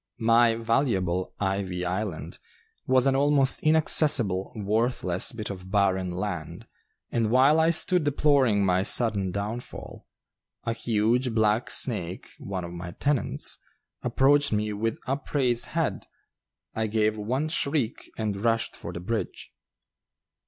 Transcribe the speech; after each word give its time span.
My 0.17 0.55
valuable 0.55 1.31
"Ivy 1.39 1.85
Island" 1.85 2.39
was 2.87 3.05
an 3.05 3.15
almost 3.15 3.61
inaccessible, 3.61 4.51
worthless 4.55 5.31
bit 5.31 5.51
of 5.51 5.69
barren 5.69 6.09
land, 6.09 6.65
and 7.11 7.29
while 7.29 7.59
I 7.59 7.69
stood 7.69 8.03
deploring 8.03 8.65
my 8.65 8.81
sudden 8.81 9.29
downfall, 9.29 10.07
a 10.63 10.73
huge 10.73 11.35
black 11.35 11.69
snake 11.69 12.31
(one 12.39 12.63
of 12.63 12.71
my 12.71 12.93
tenants) 12.93 13.59
approached 14.01 14.51
me 14.51 14.73
with 14.73 14.97
upraised 15.05 15.65
head. 15.67 16.07
I 16.73 16.87
gave 16.87 17.15
one 17.15 17.47
shriek 17.47 18.09
and 18.17 18.37
rushed 18.43 18.75
for 18.75 18.91
the 18.91 18.99
bridge. 18.99 19.53